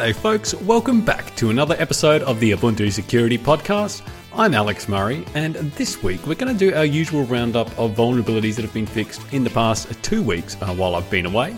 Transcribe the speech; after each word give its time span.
G'day, 0.00 0.14
folks. 0.14 0.54
Welcome 0.54 1.02
back 1.02 1.36
to 1.36 1.50
another 1.50 1.76
episode 1.78 2.22
of 2.22 2.40
the 2.40 2.52
Ubuntu 2.52 2.90
Security 2.90 3.36
Podcast. 3.36 4.00
I'm 4.32 4.54
Alex 4.54 4.88
Murray, 4.88 5.26
and 5.34 5.56
this 5.72 6.02
week 6.02 6.26
we're 6.26 6.36
going 6.36 6.56
to 6.56 6.58
do 6.58 6.74
our 6.74 6.86
usual 6.86 7.24
roundup 7.24 7.66
of 7.78 7.96
vulnerabilities 7.96 8.54
that 8.54 8.62
have 8.62 8.72
been 8.72 8.86
fixed 8.86 9.20
in 9.34 9.44
the 9.44 9.50
past 9.50 9.92
two 10.02 10.22
weeks 10.22 10.56
uh, 10.62 10.68
while 10.68 10.94
I've 10.94 11.10
been 11.10 11.26
away. 11.26 11.54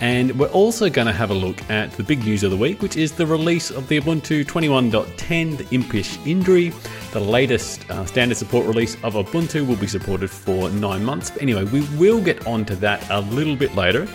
And 0.00 0.36
we're 0.36 0.48
also 0.48 0.90
going 0.90 1.06
to 1.06 1.12
have 1.12 1.30
a 1.30 1.34
look 1.34 1.70
at 1.70 1.92
the 1.92 2.02
big 2.02 2.24
news 2.24 2.42
of 2.42 2.50
the 2.50 2.56
week, 2.56 2.82
which 2.82 2.96
is 2.96 3.12
the 3.12 3.26
release 3.26 3.70
of 3.70 3.86
the 3.86 4.00
Ubuntu 4.00 4.44
21.10, 4.44 5.56
the 5.56 5.64
Impish 5.72 6.18
Indri. 6.24 6.74
The 7.12 7.20
latest 7.20 7.88
uh, 7.92 8.04
standard 8.06 8.36
support 8.36 8.66
release 8.66 8.96
of 9.04 9.14
Ubuntu 9.14 9.68
will 9.68 9.76
be 9.76 9.86
supported 9.86 10.32
for 10.32 10.68
nine 10.70 11.04
months. 11.04 11.30
But 11.30 11.42
anyway, 11.42 11.62
we 11.62 11.82
will 11.96 12.20
get 12.20 12.44
onto 12.44 12.74
that 12.76 13.08
a 13.08 13.20
little 13.20 13.54
bit 13.54 13.76
later. 13.76 14.08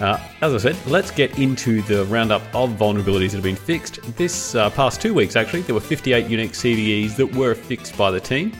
Uh, 0.00 0.20
as 0.42 0.52
I 0.54 0.58
said, 0.58 0.86
let's 0.86 1.10
get 1.10 1.38
into 1.38 1.80
the 1.82 2.04
roundup 2.06 2.42
of 2.54 2.70
vulnerabilities 2.70 3.30
that 3.30 3.36
have 3.36 3.42
been 3.42 3.56
fixed. 3.56 4.00
This 4.16 4.54
uh, 4.54 4.68
past 4.70 5.00
two 5.00 5.14
weeks, 5.14 5.36
actually, 5.36 5.62
there 5.62 5.74
were 5.74 5.80
58 5.80 6.26
unique 6.26 6.52
CVEs 6.52 7.16
that 7.16 7.34
were 7.34 7.54
fixed 7.54 7.96
by 7.96 8.10
the 8.10 8.20
team. 8.20 8.52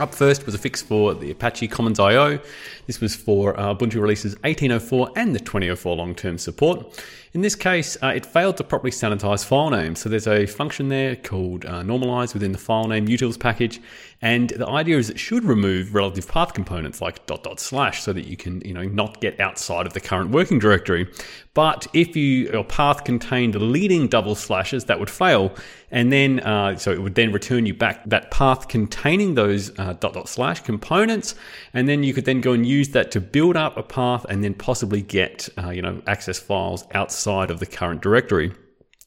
Up 0.00 0.12
first 0.12 0.44
was 0.44 0.56
a 0.56 0.58
fix 0.58 0.82
for 0.82 1.14
the 1.14 1.30
Apache 1.30 1.68
Commons 1.68 2.00
IO. 2.00 2.40
This 2.86 3.00
was 3.00 3.16
for 3.16 3.58
uh, 3.58 3.74
Ubuntu 3.74 4.00
releases 4.00 4.34
1804 4.42 5.10
and 5.16 5.34
the 5.34 5.40
2004 5.40 5.96
long 5.96 6.14
term 6.14 6.38
support. 6.38 7.02
In 7.34 7.40
this 7.40 7.56
case, 7.56 7.96
uh, 8.00 8.12
it 8.14 8.24
failed 8.24 8.56
to 8.58 8.64
properly 8.64 8.92
sanitize 8.92 9.44
file 9.44 9.68
names. 9.68 9.98
So 9.98 10.08
there's 10.08 10.28
a 10.28 10.46
function 10.46 10.88
there 10.88 11.16
called 11.16 11.64
uh, 11.66 11.82
normalize 11.82 12.32
within 12.32 12.52
the 12.52 12.58
file 12.58 12.86
name 12.86 13.08
utils 13.08 13.38
package. 13.40 13.80
And 14.22 14.50
the 14.50 14.68
idea 14.68 14.98
is 14.98 15.10
it 15.10 15.18
should 15.18 15.44
remove 15.44 15.94
relative 15.94 16.28
path 16.28 16.54
components 16.54 17.00
like 17.00 17.26
dot 17.26 17.42
dot 17.42 17.58
slash 17.58 18.02
so 18.02 18.12
that 18.12 18.26
you 18.26 18.36
can, 18.36 18.60
you 18.64 18.72
know, 18.72 18.84
not 18.84 19.20
get 19.20 19.38
outside 19.40 19.86
of 19.86 19.94
the 19.94 20.00
current 20.00 20.30
working 20.30 20.60
directory. 20.60 21.08
But 21.54 21.86
if 21.92 22.16
you, 22.16 22.50
your 22.50 22.64
path 22.64 23.04
contained 23.04 23.54
leading 23.54 24.08
double 24.08 24.34
slashes, 24.34 24.84
that 24.86 24.98
would 24.98 25.10
fail. 25.10 25.54
And 25.90 26.10
then, 26.10 26.40
uh, 26.40 26.76
so 26.76 26.90
it 26.90 27.02
would 27.02 27.14
then 27.14 27.32
return 27.32 27.66
you 27.66 27.74
back 27.74 28.04
that 28.06 28.30
path 28.30 28.68
containing 28.68 29.34
those 29.34 29.76
uh, 29.78 29.92
dot 29.94 30.14
dot 30.14 30.28
slash 30.28 30.60
components. 30.60 31.34
And 31.72 31.88
then 31.88 32.02
you 32.02 32.14
could 32.14 32.24
then 32.24 32.40
go 32.40 32.52
and 32.52 32.64
use 32.64 32.73
that 32.82 33.10
to 33.12 33.20
build 33.20 33.56
up 33.56 33.76
a 33.76 33.82
path 33.82 34.24
and 34.28 34.42
then 34.42 34.54
possibly 34.54 35.02
get, 35.02 35.48
uh, 35.58 35.70
you 35.70 35.82
know, 35.82 36.02
access 36.06 36.38
files 36.38 36.84
outside 36.92 37.50
of 37.50 37.60
the 37.60 37.66
current 37.66 38.02
directory. 38.02 38.52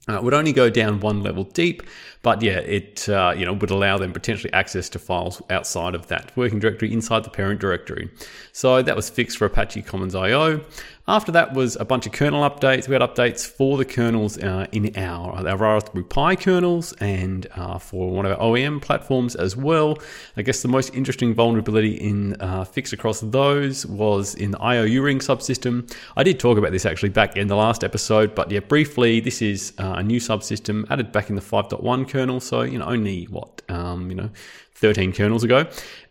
Uh, 0.09 0.13
it 0.13 0.23
would 0.23 0.33
only 0.33 0.53
go 0.53 0.69
down 0.69 1.01
one 1.01 1.21
level 1.21 1.43
deep, 1.43 1.83
but 2.21 2.41
yeah, 2.41 2.59
it 2.59 3.09
uh, 3.09 3.33
you 3.35 3.45
know 3.45 3.51
would 3.51 3.69
allow 3.69 3.97
them 3.97 4.13
potentially 4.13 4.51
access 4.53 4.87
to 4.87 4.99
files 4.99 5.41
outside 5.49 5.95
of 5.95 6.07
that 6.07 6.31
working 6.37 6.59
directory 6.59 6.93
inside 6.93 7.25
the 7.25 7.29
parent 7.29 7.59
directory. 7.59 8.09
So 8.53 8.81
that 8.81 8.95
was 8.95 9.09
fixed 9.09 9.37
for 9.37 9.45
Apache 9.45 9.81
Commons 9.81 10.15
IO. 10.15 10.61
After 11.09 11.31
that 11.31 11.53
was 11.53 11.77
a 11.77 11.85
bunch 11.85 12.05
of 12.05 12.11
kernel 12.11 12.41
updates. 12.41 12.89
We 12.89 12.93
had 12.93 13.01
updates 13.01 13.47
for 13.47 13.77
the 13.77 13.85
kernels 13.85 14.37
uh, 14.39 14.67
in 14.73 14.91
our, 14.97 15.47
our 15.47 15.55
Raspberry 15.55 16.03
Pi 16.03 16.35
kernels 16.35 16.91
and 16.99 17.47
uh, 17.55 17.77
for 17.77 18.11
one 18.11 18.25
of 18.25 18.33
our 18.33 18.37
OEM 18.39 18.81
platforms 18.81 19.33
as 19.33 19.55
well. 19.55 19.99
I 20.35 20.41
guess 20.41 20.61
the 20.61 20.67
most 20.67 20.93
interesting 20.93 21.33
vulnerability 21.33 21.93
in 21.93 22.35
uh, 22.41 22.65
fix 22.65 22.91
across 22.91 23.21
those 23.21 23.85
was 23.85 24.35
in 24.35 24.51
the 24.51 24.57
io_uring 24.57 25.19
subsystem. 25.19 25.89
I 26.17 26.23
did 26.23 26.41
talk 26.41 26.57
about 26.57 26.73
this 26.73 26.85
actually 26.85 27.09
back 27.09 27.37
in 27.37 27.47
the 27.47 27.55
last 27.55 27.85
episode, 27.85 28.35
but 28.35 28.51
yeah, 28.51 28.59
briefly, 28.59 29.21
this 29.21 29.41
is 29.41 29.71
uh, 29.77 29.95
a 29.99 30.03
new 30.03 30.19
subsystem 30.19 30.85
added 30.89 31.13
back 31.13 31.29
in 31.29 31.37
the 31.37 31.41
5.1 31.41 32.09
kernel. 32.09 32.41
So, 32.41 32.63
you 32.63 32.79
know, 32.79 32.85
only 32.85 33.23
what, 33.25 33.61
um, 33.69 34.09
you 34.09 34.15
know, 34.17 34.29
13 34.77 35.11
kernels 35.11 35.43
ago. 35.43 35.65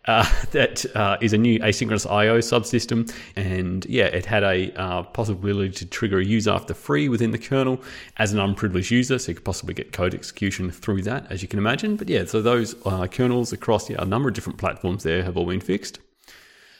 Uh, 0.05 0.25
that 0.51 0.85
uh, 0.95 1.17
is 1.21 1.33
a 1.33 1.37
new 1.37 1.59
asynchronous 1.59 2.09
I/O 2.09 2.39
subsystem, 2.39 3.11
and 3.35 3.85
yeah, 3.85 4.05
it 4.05 4.25
had 4.25 4.43
a 4.43 4.71
uh, 4.73 5.03
possibility 5.03 5.71
to 5.71 5.85
trigger 5.85 6.19
a 6.19 6.25
use 6.25 6.47
after 6.47 6.73
free 6.73 7.09
within 7.09 7.31
the 7.31 7.37
kernel 7.37 7.81
as 8.17 8.33
an 8.33 8.39
unprivileged 8.39 8.91
user, 8.91 9.19
so 9.19 9.31
you 9.31 9.35
could 9.35 9.45
possibly 9.45 9.73
get 9.73 9.91
code 9.91 10.13
execution 10.13 10.71
through 10.71 11.01
that, 11.03 11.29
as 11.29 11.41
you 11.41 11.47
can 11.47 11.59
imagine. 11.59 11.95
But 11.95 12.09
yeah, 12.09 12.25
so 12.25 12.41
those 12.41 12.75
uh, 12.85 13.07
kernels 13.07 13.53
across 13.53 13.89
yeah, 13.89 13.97
a 13.99 14.05
number 14.05 14.29
of 14.29 14.35
different 14.35 14.59
platforms 14.59 15.03
there 15.03 15.23
have 15.23 15.37
all 15.37 15.45
been 15.45 15.61
fixed. 15.61 15.99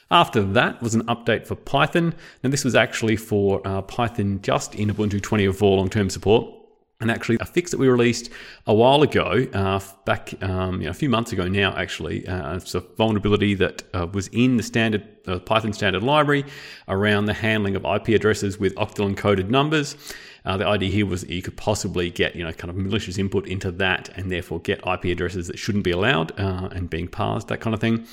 After 0.10 0.42
that 0.42 0.82
was 0.82 0.96
an 0.96 1.04
update 1.04 1.46
for 1.46 1.56
Python. 1.56 2.16
and 2.42 2.54
this 2.54 2.64
was 2.64 2.76
actually 2.76 3.18
for 3.18 3.62
uh, 3.68 3.82
Python 3.82 4.42
just 4.42 4.74
in 4.76 4.90
Ubuntu 4.90 5.20
20.04 5.20 5.62
long 5.62 5.90
term 5.90 6.10
support. 6.10 6.57
And 7.00 7.12
actually, 7.12 7.38
a 7.40 7.46
fix 7.46 7.70
that 7.70 7.80
we 7.80 7.88
released 7.88 8.32
a 8.66 8.74
while 8.74 9.04
ago, 9.04 9.46
uh, 9.54 9.80
back 10.06 10.34
um, 10.42 10.80
you 10.82 10.86
know, 10.86 10.90
a 10.90 10.96
few 10.96 11.10
months 11.10 11.32
ago 11.32 11.48
now, 11.48 11.76
actually, 11.78 12.28
uh, 12.28 12.56
it's 12.56 12.74
a 12.74 12.80
vulnerability 12.80 13.54
that 13.54 13.84
uh, 13.94 14.08
was 14.12 14.30
in 14.30 14.58
the 14.58 14.64
standard 14.64 15.08
uh, 15.28 15.38
Python 15.38 15.74
standard 15.74 16.02
library 16.02 16.44
around 16.88 17.26
the 17.26 17.36
handling 17.36 17.76
of 17.76 17.86
IP 17.86 18.10
addresses 18.10 18.58
with 18.58 18.74
octal 18.76 19.14
encoded 19.14 19.48
numbers. 19.48 19.96
Uh, 20.44 20.58
the 20.58 20.66
idea 20.66 20.90
here 20.90 21.06
was 21.06 21.22
that 21.22 21.30
you 21.30 21.44
could 21.44 21.56
possibly 21.56 22.10
get, 22.10 22.36
you 22.36 22.44
know, 22.44 22.52
kind 22.54 22.72
of 22.72 22.76
malicious 22.76 23.20
input 23.20 23.46
into 23.48 23.70
that, 23.70 24.10
and 24.16 24.32
therefore 24.32 24.60
get 24.62 24.80
IP 24.88 25.06
addresses 25.06 25.46
that 25.46 25.60
shouldn't 25.60 25.84
be 25.84 25.92
allowed 25.92 26.32
uh, 26.40 26.70
and 26.72 26.90
being 26.90 27.08
parsed, 27.08 27.48
that 27.50 27.60
kind 27.60 27.76
of 27.76 27.80
thing. 27.80 28.08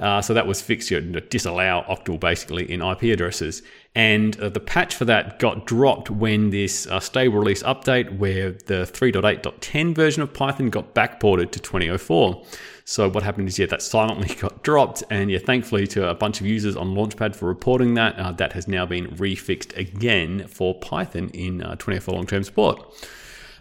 Uh, 0.00 0.20
so 0.20 0.34
that 0.34 0.46
was 0.46 0.60
fixed, 0.60 0.90
you 0.90 1.00
know, 1.00 1.20
disallow 1.20 1.84
octal 1.88 2.18
basically 2.18 2.70
in 2.70 2.82
IP 2.82 3.04
addresses. 3.04 3.62
And 3.94 4.38
uh, 4.40 4.48
the 4.48 4.60
patch 4.60 4.94
for 4.94 5.04
that 5.04 5.38
got 5.38 5.66
dropped 5.66 6.10
when 6.10 6.50
this 6.50 6.86
uh, 6.88 6.98
stable 6.98 7.38
release 7.38 7.62
update, 7.62 8.18
where 8.18 8.50
the 8.52 8.88
3.8.10 8.92 9.94
version 9.94 10.22
of 10.22 10.32
Python 10.32 10.68
got 10.68 10.94
backported 10.94 11.52
to 11.52 11.60
2004. 11.60 12.44
So 12.84 13.08
what 13.08 13.22
happened 13.22 13.48
is, 13.48 13.58
yeah, 13.58 13.66
that 13.66 13.82
silently 13.82 14.34
got 14.40 14.62
dropped, 14.64 15.04
and 15.10 15.30
yeah, 15.30 15.38
thankfully 15.38 15.86
to 15.88 16.08
a 16.08 16.14
bunch 16.14 16.40
of 16.40 16.46
users 16.46 16.76
on 16.76 16.94
Launchpad 16.94 17.36
for 17.36 17.46
reporting 17.46 17.94
that, 17.94 18.18
uh, 18.18 18.32
that 18.32 18.52
has 18.52 18.66
now 18.66 18.84
been 18.84 19.06
refixed 19.16 19.76
again 19.76 20.48
for 20.48 20.74
Python 20.74 21.30
in 21.30 21.62
uh, 21.62 21.76
2004 21.76 22.14
long-term 22.14 22.42
support. 22.42 22.94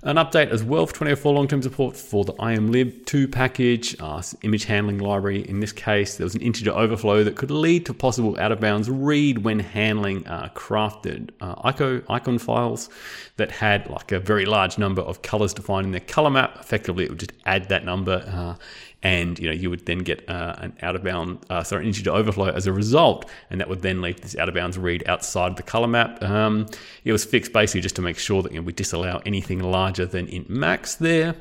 An 0.05 0.17
update 0.17 0.49
as 0.49 0.65
well 0.65 0.85
for 0.85 0.91
2004 0.95 1.33
long-term 1.33 1.61
support 1.61 1.95
for 1.95 2.25
the 2.25 2.33
imlib2 2.33 3.31
package, 3.31 3.95
uh, 4.01 4.21
image 4.41 4.65
handling 4.65 4.99
library. 4.99 5.47
In 5.47 5.61
this 5.61 5.71
case, 5.71 6.17
there 6.17 6.25
was 6.25 6.35
an 6.35 6.41
integer 6.41 6.71
overflow 6.71 7.23
that 7.23 7.37
could 7.37 7.49
lead 7.49 7.85
to 7.85 7.93
possible 7.93 8.37
out-of-bounds 8.37 8.89
read 8.89 9.45
when 9.45 9.59
handling 9.59 10.27
uh, 10.27 10.49
crafted 10.55 11.29
uh, 11.39 12.01
icon 12.09 12.37
files 12.37 12.89
that 13.37 13.49
had 13.49 13.89
like 13.89 14.11
a 14.11 14.19
very 14.19 14.45
large 14.45 14.77
number 14.77 15.01
of 15.01 15.21
colors 15.21 15.53
defined 15.53 15.85
in 15.85 15.91
their 15.91 16.01
color 16.01 16.29
map. 16.29 16.57
Effectively, 16.59 17.05
it 17.05 17.09
would 17.09 17.19
just 17.19 17.33
add 17.45 17.69
that 17.69 17.85
number 17.85 18.25
uh, 18.27 18.55
and 19.03 19.37
you 19.37 19.47
know 19.47 19.53
you 19.53 19.69
would 19.69 19.85
then 19.85 19.99
get 19.99 20.27
uh, 20.29 20.55
an 20.57 20.77
out 20.81 20.95
of 20.95 21.03
bound 21.03 21.45
uh, 21.49 21.61
sorry 21.61 21.85
integer 21.85 22.11
overflow 22.11 22.47
as 22.47 22.65
a 22.65 22.73
result, 22.73 23.29
and 23.49 23.59
that 23.59 23.69
would 23.69 23.81
then 23.81 24.01
lead 24.01 24.17
to 24.17 24.23
this 24.23 24.35
out 24.37 24.49
of 24.49 24.55
bounds 24.55 24.77
read 24.77 25.03
outside 25.07 25.57
the 25.57 25.63
color 25.63 25.87
map. 25.87 26.23
Um, 26.23 26.65
it 27.03 27.11
was 27.11 27.25
fixed 27.25 27.53
basically 27.53 27.81
just 27.81 27.95
to 27.97 28.01
make 28.01 28.17
sure 28.17 28.41
that 28.41 28.51
you 28.51 28.59
know, 28.59 28.65
we 28.65 28.73
disallow 28.73 29.21
anything 29.25 29.59
larger 29.59 30.05
than 30.05 30.27
int 30.27 30.49
max 30.49 30.95
there. 30.95 31.35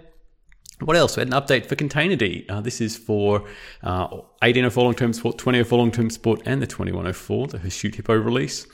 What 0.81 0.97
else? 0.97 1.17
We 1.17 1.21
had 1.21 1.29
an 1.29 1.35
update 1.35 1.67
for 1.67 1.77
Containerd. 1.77 2.51
Uh, 2.51 2.61
this 2.61 2.81
is 2.81 2.97
for 2.97 3.43
uh, 3.85 4.09
1804 4.41 4.85
long 4.85 4.95
term 4.95 5.13
support, 5.13 5.39
2004 5.39 5.79
long 5.79 5.93
term 5.93 6.11
support, 6.11 6.43
and 6.45 6.61
the 6.61 6.67
2104, 6.67 7.47
the 7.47 7.59
Hirsute 7.59 7.95
Hippo 7.95 8.15
release. 8.15 8.67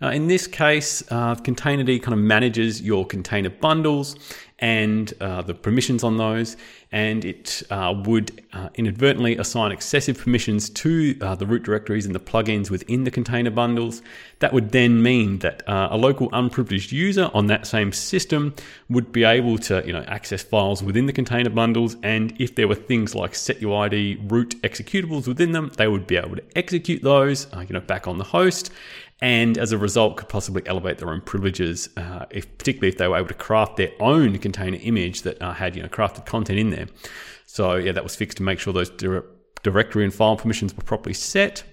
Uh, 0.00 0.08
in 0.08 0.28
this 0.28 0.46
case, 0.46 1.02
uh, 1.10 1.34
Containerd 1.34 2.02
kind 2.02 2.12
of 2.12 2.20
manages 2.20 2.80
your 2.80 3.04
container 3.04 3.50
bundles 3.50 4.16
and 4.60 5.12
uh, 5.20 5.40
the 5.42 5.54
permissions 5.54 6.02
on 6.02 6.16
those, 6.16 6.56
and 6.90 7.24
it 7.24 7.62
uh, 7.70 7.94
would 8.06 8.44
uh, 8.52 8.68
inadvertently 8.74 9.36
assign 9.36 9.70
excessive 9.70 10.18
permissions 10.18 10.68
to 10.68 11.16
uh, 11.20 11.34
the 11.36 11.46
root 11.46 11.62
directories 11.62 12.06
and 12.06 12.14
the 12.14 12.20
plugins 12.20 12.68
within 12.68 13.04
the 13.04 13.10
container 13.10 13.52
bundles. 13.52 14.02
That 14.40 14.52
would 14.52 14.72
then 14.72 15.00
mean 15.00 15.38
that 15.40 15.62
a 15.68 15.96
local 15.96 16.28
unprivileged 16.32 16.90
user 16.90 17.30
on 17.34 17.46
that 17.46 17.68
same 17.68 17.92
system 17.92 18.54
would 18.88 19.12
be 19.12 19.22
able 19.22 19.58
to, 19.58 19.82
you 19.86 19.92
know, 19.92 20.02
access 20.08 20.42
files 20.42 20.82
within 20.82 21.06
the 21.06 21.12
container 21.12 21.50
bundles, 21.50 21.96
and 22.02 22.34
if 22.40 22.56
there 22.56 22.66
were 22.66 22.74
things 22.74 23.14
like 23.14 23.36
setuid 23.36 24.30
root 24.30 24.60
executables 24.62 25.28
within 25.28 25.52
them, 25.52 25.70
they 25.76 25.86
would 25.86 26.06
be 26.06 26.16
able 26.16 26.34
to 26.34 26.44
execute 26.56 27.02
those, 27.02 27.46
you 27.60 27.74
know, 27.74 27.80
back 27.80 28.08
on 28.08 28.18
the 28.18 28.24
host 28.24 28.72
and 29.20 29.58
as 29.58 29.72
a 29.72 29.78
result 29.78 30.16
could 30.16 30.28
possibly 30.28 30.62
elevate 30.66 30.98
their 30.98 31.10
own 31.10 31.20
privileges, 31.20 31.88
uh, 31.96 32.26
if, 32.30 32.56
particularly 32.58 32.88
if 32.88 32.98
they 32.98 33.08
were 33.08 33.16
able 33.16 33.28
to 33.28 33.34
craft 33.34 33.76
their 33.76 33.90
own 34.00 34.38
container 34.38 34.78
image 34.80 35.22
that 35.22 35.40
uh, 35.42 35.52
had 35.52 35.74
you 35.74 35.82
know 35.82 35.88
crafted 35.88 36.24
content 36.26 36.58
in 36.58 36.70
there. 36.70 36.86
So 37.46 37.76
yeah, 37.76 37.92
that 37.92 38.04
was 38.04 38.14
fixed 38.14 38.36
to 38.38 38.42
make 38.42 38.60
sure 38.60 38.72
those 38.72 38.90
dire- 38.90 39.24
directory 39.62 40.04
and 40.04 40.14
file 40.14 40.36
permissions 40.36 40.74
were 40.76 40.84
properly 40.84 41.14
set. 41.14 41.64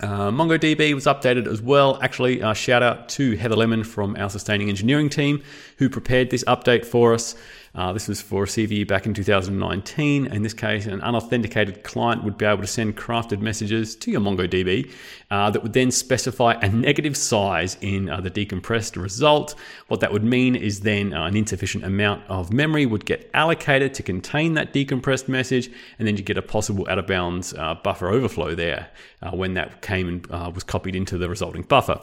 Uh, 0.00 0.30
MongoDB 0.30 0.92
was 0.92 1.06
updated 1.06 1.46
as 1.46 1.62
well. 1.62 1.98
Actually, 2.02 2.42
uh, 2.42 2.52
shout 2.52 2.82
out 2.82 3.08
to 3.10 3.36
Heather 3.36 3.56
Lemon 3.56 3.84
from 3.84 4.16
our 4.16 4.28
sustaining 4.28 4.68
engineering 4.68 5.08
team 5.08 5.42
who 5.78 5.88
prepared 5.88 6.30
this 6.30 6.44
update 6.44 6.84
for 6.84 7.14
us. 7.14 7.36
Uh, 7.74 7.92
this 7.92 8.06
was 8.06 8.20
for 8.20 8.44
CVE 8.44 8.86
back 8.86 9.04
in 9.04 9.14
2019. 9.14 10.26
In 10.26 10.42
this 10.42 10.54
case, 10.54 10.86
an 10.86 11.00
unauthenticated 11.00 11.82
client 11.82 12.22
would 12.22 12.38
be 12.38 12.44
able 12.44 12.60
to 12.60 12.68
send 12.68 12.96
crafted 12.96 13.40
messages 13.40 13.96
to 13.96 14.12
your 14.12 14.20
MongoDB 14.20 14.92
uh, 15.30 15.50
that 15.50 15.60
would 15.62 15.72
then 15.72 15.90
specify 15.90 16.52
a 16.62 16.68
negative 16.68 17.16
size 17.16 17.76
in 17.80 18.08
uh, 18.08 18.20
the 18.20 18.30
decompressed 18.30 19.00
result. 19.00 19.56
What 19.88 19.98
that 20.00 20.12
would 20.12 20.22
mean 20.22 20.54
is 20.54 20.80
then 20.80 21.12
uh, 21.12 21.26
an 21.26 21.36
insufficient 21.36 21.84
amount 21.84 22.22
of 22.28 22.52
memory 22.52 22.86
would 22.86 23.04
get 23.06 23.28
allocated 23.34 23.92
to 23.94 24.04
contain 24.04 24.54
that 24.54 24.72
decompressed 24.72 25.26
message, 25.26 25.68
and 25.98 26.06
then 26.06 26.16
you 26.16 26.22
get 26.22 26.38
a 26.38 26.42
possible 26.42 26.86
out 26.88 27.00
of 27.00 27.08
bounds 27.08 27.54
uh, 27.54 27.74
buffer 27.74 28.08
overflow 28.08 28.54
there 28.54 28.88
uh, 29.20 29.32
when 29.32 29.54
that 29.54 29.82
came 29.82 30.08
and 30.08 30.54
was 30.54 30.62
copied 30.62 30.94
into 30.94 31.18
the 31.18 31.28
resulting 31.28 31.62
buffer. 31.62 32.00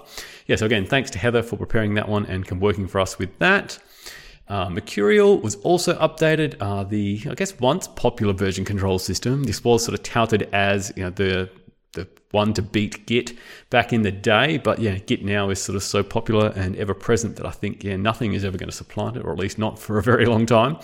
Yeah, 0.47 0.57
so 0.57 0.65
again, 0.65 0.85
thanks 0.85 1.09
to 1.11 1.19
Heather 1.19 1.43
for 1.43 1.55
preparing 1.55 1.93
that 1.93 2.09
one 2.09 2.25
and 2.25 2.49
working 2.59 2.87
for 2.87 2.99
us 2.99 3.17
with 3.17 3.39
that. 3.39 3.79
Uh, 4.51 4.69
Mercurial 4.69 5.39
was 5.39 5.55
also 5.63 5.97
updated. 5.99 6.57
Uh, 6.59 6.83
the 6.83 7.21
I 7.29 7.35
guess 7.35 7.57
once 7.61 7.87
popular 7.87 8.33
version 8.33 8.65
control 8.65 8.99
system. 8.99 9.45
This 9.45 9.63
was 9.63 9.85
sort 9.85 9.97
of 9.97 10.03
touted 10.03 10.49
as 10.51 10.91
you 10.97 11.03
know 11.03 11.09
the 11.09 11.49
the 11.93 12.05
one 12.31 12.53
to 12.53 12.61
beat 12.61 13.05
Git 13.05 13.33
back 13.69 13.93
in 13.93 14.01
the 14.01 14.11
day. 14.11 14.57
But 14.57 14.79
yeah, 14.79 14.97
Git 14.97 15.23
now 15.23 15.49
is 15.49 15.61
sort 15.61 15.75
of 15.75 15.83
so 15.83 16.03
popular 16.03 16.53
and 16.55 16.75
ever 16.75 16.93
present 16.93 17.35
that 17.37 17.45
I 17.45 17.51
think 17.51 17.83
yeah 17.83 17.95
nothing 17.95 18.33
is 18.33 18.43
ever 18.43 18.57
going 18.57 18.69
to 18.69 18.75
supplant 18.75 19.17
it, 19.17 19.23
or 19.23 19.31
at 19.31 19.37
least 19.39 19.57
not 19.57 19.79
for 19.79 19.97
a 19.97 20.03
very 20.11 20.25
long 20.25 20.45
time. 20.45 20.77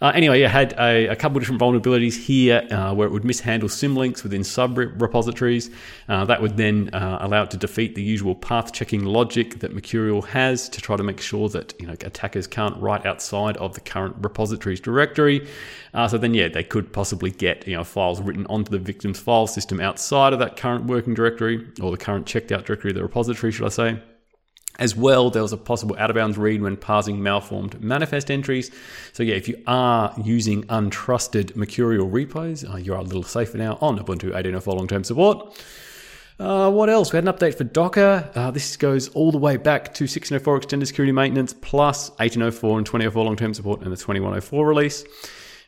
Uh, 0.00 0.10
anyway, 0.14 0.40
you 0.40 0.48
had 0.48 0.72
a, 0.78 1.06
a, 1.08 1.16
couple 1.16 1.36
of 1.36 1.42
different 1.42 1.60
vulnerabilities 1.60 2.18
here 2.18 2.66
uh, 2.72 2.92
where 2.92 3.06
it 3.06 3.12
would 3.12 3.24
mishandle 3.24 3.68
symlinks 3.68 4.24
within 4.24 4.42
sub 4.42 4.76
repositories. 4.76 5.70
Uh, 6.08 6.24
that 6.24 6.42
would 6.42 6.56
then 6.56 6.90
uh, 6.92 7.18
allow 7.20 7.44
it 7.44 7.50
to 7.52 7.56
defeat 7.56 7.94
the 7.94 8.02
usual 8.02 8.34
path 8.34 8.72
checking 8.72 9.04
logic 9.04 9.60
that 9.60 9.72
Mercurial 9.72 10.22
has 10.22 10.68
to 10.70 10.80
try 10.80 10.96
to 10.96 11.04
make 11.04 11.20
sure 11.20 11.48
that 11.50 11.74
you 11.78 11.86
know 11.86 11.92
attackers 11.92 12.48
can't 12.48 12.76
write 12.82 13.06
outside 13.06 13.56
of 13.58 13.74
the 13.74 13.80
current 13.80 14.16
repositories 14.20 14.80
directory. 14.80 15.46
Uh, 15.94 16.08
so 16.08 16.18
then 16.18 16.34
yeah, 16.34 16.48
they 16.48 16.64
could 16.64 16.92
possibly 16.92 17.30
get 17.30 17.66
you 17.68 17.76
know 17.76 17.84
files 17.84 18.20
written 18.20 18.46
onto 18.46 18.70
the 18.70 18.78
victim's 18.78 19.20
file 19.20 19.46
system 19.46 19.80
outside 19.80 20.32
of 20.32 20.38
that 20.38 20.56
current 20.56 20.84
working 20.92 21.14
directory 21.14 21.66
or 21.80 21.90
the 21.90 21.96
current 21.96 22.26
checked 22.26 22.52
out 22.52 22.66
directory 22.66 22.90
of 22.90 22.96
the 22.96 23.02
repository, 23.02 23.52
should 23.52 23.66
I 23.66 23.70
say. 23.70 24.02
As 24.78 24.96
well, 24.96 25.28
there 25.28 25.42
was 25.42 25.52
a 25.52 25.58
possible 25.58 25.96
out 25.98 26.08
of 26.08 26.16
bounds 26.16 26.38
read 26.38 26.62
when 26.62 26.78
parsing 26.78 27.22
malformed 27.22 27.80
manifest 27.82 28.30
entries. 28.30 28.70
So, 29.12 29.22
yeah, 29.22 29.34
if 29.34 29.46
you 29.46 29.62
are 29.66 30.14
using 30.24 30.64
untrusted 30.64 31.54
Mercurial 31.54 32.08
repos, 32.08 32.64
uh, 32.64 32.76
you 32.76 32.94
are 32.94 33.00
a 33.00 33.02
little 33.02 33.22
safer 33.22 33.58
now 33.58 33.76
on 33.82 33.98
Ubuntu 33.98 34.32
18.04 34.32 34.66
long 34.76 34.88
term 34.88 35.04
support. 35.04 35.54
Uh, 36.38 36.70
what 36.70 36.88
else? 36.88 37.12
We 37.12 37.18
had 37.18 37.28
an 37.28 37.32
update 37.34 37.56
for 37.56 37.64
Docker. 37.64 38.30
Uh, 38.34 38.50
this 38.50 38.76
goes 38.76 39.08
all 39.10 39.30
the 39.30 39.38
way 39.38 39.58
back 39.58 39.94
to 39.94 40.04
1604 40.04 40.56
extended 40.56 40.86
security 40.86 41.12
maintenance 41.12 41.52
plus 41.52 42.08
1804 42.12 42.78
and 42.78 42.86
2004 42.86 43.24
long 43.24 43.36
term 43.36 43.52
support 43.52 43.82
and 43.82 43.92
the 43.92 43.96
2104 43.96 44.66
release. 44.66 45.04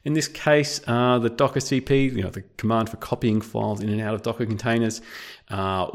In 0.05 0.13
this 0.13 0.29
case, 0.29 0.81
uh, 0.87 1.19
the 1.19 1.31
Docker 1.31 1.61
CP, 1.61 2.13
you 2.13 2.23
know, 2.23 2.31
the 2.31 2.43
command 2.59 2.91
for 2.91 2.97
copying 2.99 3.41
files 3.41 3.81
in 3.81 3.89
and 3.89 4.01
out 4.01 4.15
of 4.15 4.23
Docker 4.23 4.45
containers, 4.45 5.01
uh, 5.49 5.91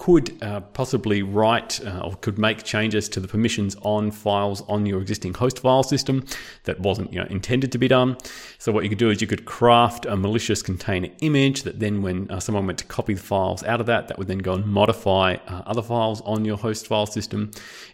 could 0.00 0.42
uh, 0.42 0.60
possibly 0.72 1.22
write 1.22 1.78
uh, 1.86 2.00
or 2.00 2.14
could 2.22 2.38
make 2.38 2.62
changes 2.62 3.06
to 3.06 3.20
the 3.20 3.28
permissions 3.28 3.76
on 3.82 4.10
files 4.10 4.62
on 4.66 4.86
your 4.86 4.98
existing 4.98 5.34
host 5.34 5.58
file 5.58 5.82
system 5.82 6.24
that 6.64 6.80
wasn't 6.80 7.12
you 7.12 7.20
know, 7.20 7.26
intended 7.26 7.70
to 7.70 7.76
be 7.76 7.86
done. 7.86 8.16
So 8.56 8.72
what 8.72 8.82
you 8.82 8.88
could 8.88 8.96
do 8.96 9.10
is 9.10 9.20
you 9.20 9.26
could 9.26 9.44
craft 9.44 10.06
a 10.06 10.16
malicious 10.16 10.62
container 10.62 11.08
image 11.20 11.64
that 11.64 11.80
then 11.80 12.00
when 12.00 12.30
uh, 12.30 12.40
someone 12.40 12.66
went 12.66 12.78
to 12.78 12.86
copy 12.86 13.12
the 13.12 13.20
files 13.20 13.62
out 13.64 13.78
of 13.78 13.84
that, 13.88 14.08
that 14.08 14.16
would 14.16 14.26
then 14.26 14.38
go 14.38 14.54
and 14.54 14.64
modify 14.64 15.36
uh, 15.46 15.64
other 15.66 15.82
files 15.82 16.22
on 16.22 16.46
your 16.46 16.56
host 16.56 16.86
file 16.86 17.04
system. 17.04 17.50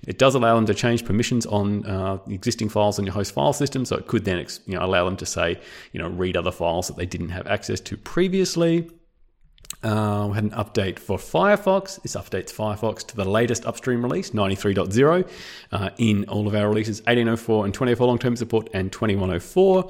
It 0.07 0.17
does 0.17 0.37
allow 0.37 0.55
them 0.55 0.67
to 0.67 0.75
change 0.75 1.05
permissions 1.05 1.45
on 1.45 1.85
uh, 1.87 2.19
existing 2.29 2.69
files 2.69 3.01
on 3.01 3.05
your 3.05 3.15
host 3.15 3.35
file 3.35 3.53
system, 3.53 3.85
so 3.85 3.97
it 3.97 4.07
could 4.07 4.25
then 4.25 4.39
you 4.67 4.77
know, 4.77 4.85
allow 4.85 5.07
them 5.07 5.17
to 5.17 5.27
say, 5.27 5.59
you 5.91 6.01
know, 6.01 6.09
read 6.09 6.37
other 6.37 6.53
files 6.53 6.87
that 6.87 6.97
they 6.97 7.07
didn't 7.07 7.31
have 7.31 7.49
access 7.49 7.81
to 7.81 7.97
previously. 7.97 8.89
Uh, 9.83 10.27
we 10.29 10.35
had 10.35 10.45
an 10.45 10.51
update 10.51 10.99
for 10.99 11.19
Firefox. 11.19 12.01
This 12.03 12.17
updates 12.17 12.53
Firefox 12.53 13.07
to 13.09 13.17
the 13.17 13.25
latest 13.25 13.67
upstream 13.67 14.03
release, 14.03 14.31
93.0, 14.31 15.29
uh, 15.73 15.91
in 15.99 16.25
all 16.29 16.49
of 16.49 16.55
our 16.55 16.69
releases 16.69 17.01
1804 17.03 17.65
and 17.67 17.75
2004 17.75 18.07
long 18.07 18.19
term 18.19 18.37
support 18.37 18.69
and 18.73 18.91
2104. 18.91 19.89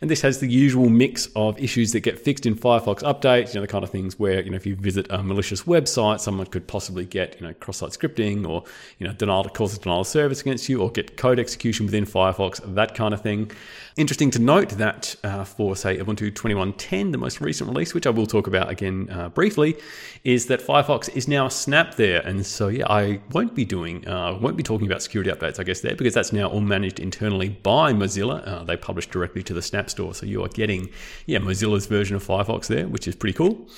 And 0.00 0.10
this 0.10 0.22
has 0.22 0.38
the 0.38 0.48
usual 0.48 0.88
mix 0.88 1.28
of 1.36 1.58
issues 1.58 1.92
that 1.92 2.00
get 2.00 2.18
fixed 2.18 2.46
in 2.46 2.54
Firefox 2.54 3.02
updates, 3.02 3.48
you 3.48 3.56
know, 3.56 3.60
the 3.60 3.66
kind 3.66 3.84
of 3.84 3.90
things 3.90 4.18
where, 4.18 4.42
you 4.42 4.50
know, 4.50 4.56
if 4.56 4.64
you 4.64 4.74
visit 4.74 5.06
a 5.10 5.22
malicious 5.22 5.64
website, 5.64 6.20
someone 6.20 6.46
could 6.46 6.66
possibly 6.66 7.04
get, 7.04 7.38
you 7.38 7.46
know, 7.46 7.52
cross-site 7.54 7.90
scripting 7.90 8.48
or, 8.48 8.64
you 8.98 9.06
know, 9.06 9.12
denial 9.12 9.42
denial 9.42 10.00
of 10.00 10.06
service 10.06 10.40
against 10.40 10.70
you 10.70 10.80
or 10.80 10.90
get 10.90 11.18
code 11.18 11.38
execution 11.38 11.84
within 11.84 12.06
Firefox, 12.06 12.60
that 12.74 12.94
kind 12.94 13.12
of 13.12 13.20
thing. 13.20 13.50
Interesting 13.96 14.30
to 14.30 14.38
note 14.38 14.70
that 14.70 15.16
uh, 15.22 15.44
for, 15.44 15.76
say, 15.76 15.98
Ubuntu 15.98 16.32
21.10, 16.32 17.12
the 17.12 17.18
most 17.18 17.42
recent 17.42 17.68
release, 17.68 17.92
which 17.92 18.06
I 18.06 18.10
will 18.10 18.26
talk 18.26 18.46
about 18.46 18.70
again 18.70 19.09
uh, 19.10 19.28
briefly, 19.28 19.76
is 20.24 20.46
that 20.46 20.60
Firefox 20.60 21.14
is 21.16 21.28
now 21.28 21.46
a 21.46 21.50
Snap 21.50 21.96
there. 21.96 22.20
And 22.20 22.46
so, 22.46 22.68
yeah, 22.68 22.86
I 22.88 23.20
won't 23.32 23.54
be 23.54 23.64
doing, 23.64 24.06
uh, 24.06 24.38
won't 24.40 24.56
be 24.56 24.62
talking 24.62 24.86
about 24.86 25.02
security 25.02 25.30
updates, 25.30 25.58
I 25.58 25.64
guess, 25.64 25.80
there, 25.80 25.94
because 25.94 26.14
that's 26.14 26.32
now 26.32 26.48
all 26.48 26.60
managed 26.60 27.00
internally 27.00 27.48
by 27.48 27.92
Mozilla. 27.92 28.46
Uh, 28.46 28.64
they 28.64 28.76
publish 28.76 29.06
directly 29.06 29.42
to 29.44 29.54
the 29.54 29.62
Snap 29.62 29.90
Store. 29.90 30.14
So 30.14 30.26
you 30.26 30.42
are 30.44 30.48
getting 30.48 30.90
yeah 31.26 31.38
Mozilla's 31.38 31.86
version 31.86 32.16
of 32.16 32.26
Firefox 32.26 32.66
there, 32.66 32.86
which 32.88 33.08
is 33.08 33.14
pretty 33.16 33.36
cool. 33.36 33.68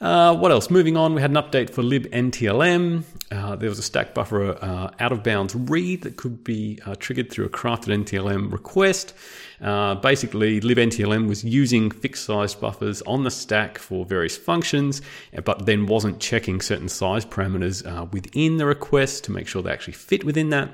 Uh, 0.00 0.36
what 0.36 0.50
else? 0.50 0.70
Moving 0.70 0.96
on, 0.96 1.14
we 1.14 1.22
had 1.22 1.30
an 1.30 1.36
update 1.36 1.70
for 1.70 1.82
libntlm. 1.82 3.04
Uh, 3.32 3.56
there 3.56 3.70
was 3.70 3.78
a 3.78 3.82
stack 3.82 4.12
buffer 4.12 4.52
uh, 4.62 4.90
out 5.00 5.10
of 5.10 5.22
bounds 5.22 5.54
read 5.54 6.02
that 6.02 6.16
could 6.16 6.44
be 6.44 6.78
uh, 6.84 6.94
triggered 6.98 7.30
through 7.30 7.46
a 7.46 7.48
crafted 7.48 8.04
NTLM 8.04 8.52
request. 8.52 9.14
Uh, 9.60 9.94
basically, 9.94 10.60
libntlm 10.60 11.28
was 11.28 11.44
using 11.44 11.90
fixed 11.90 12.24
size 12.24 12.54
buffers 12.54 13.00
on 13.02 13.24
the 13.24 13.30
stack 13.30 13.78
for 13.78 14.04
various 14.04 14.36
functions, 14.36 15.00
but 15.44 15.64
then 15.64 15.86
wasn't 15.86 16.20
checking 16.20 16.60
certain 16.60 16.88
size 16.88 17.24
parameters 17.24 17.82
within 18.12 18.58
the 18.58 18.66
request 18.66 19.24
to 19.24 19.32
make 19.32 19.48
sure 19.48 19.62
they 19.62 19.72
actually 19.72 19.94
fit 19.94 20.24
within 20.24 20.50
that. 20.50 20.70